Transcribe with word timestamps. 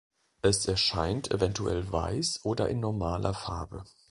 Es 0.41 0.65
erscheint 0.67 1.29
eventuell 1.31 1.91
weiß 1.91 2.39
oder 2.43 2.69
in 2.69 2.79
normaler 2.79 3.35
Farbe. 3.35 3.83